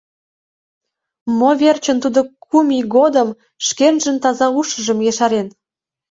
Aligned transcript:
Мо 1.37 1.49
верчын 1.61 1.97
тудо 2.03 2.21
кум 2.45 2.67
ий 2.77 2.85
годым 2.95 3.29
шкенжын 3.67 4.17
таза 4.23 4.47
ушыжым 4.59 4.99
ешарен? 5.11 5.47